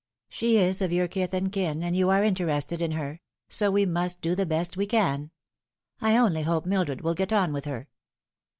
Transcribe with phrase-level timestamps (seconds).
[0.31, 3.85] IShe is of your kith and kin, and you are interested in her; so we
[3.85, 5.29] must do the best we can.
[6.01, 7.87] I only hope Mildred will get on with her."